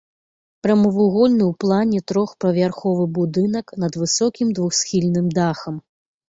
Прамавугольны 0.67 1.43
ў 1.49 1.51
плане 1.63 1.99
трохпавярховы 2.11 3.03
будынак 3.19 3.75
пад 3.85 3.93
высокім 4.05 4.47
двухсхільным 4.57 5.31
дахам. 5.39 5.79